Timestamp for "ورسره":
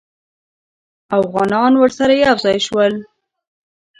1.77-2.13